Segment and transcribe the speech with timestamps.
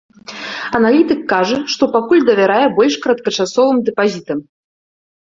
[0.77, 4.39] Аналітык кажа, што пакуль давярае больш кароткачасовым дэпазітам.